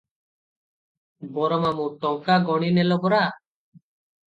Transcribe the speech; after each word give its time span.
ବର 1.35 1.59
ମାମୁ- 1.67 1.87
ଟଙ୍କା 2.07 2.41
ଗଣି 2.51 2.73
ନେଲ 2.81 3.01
ପରା? 3.07 3.23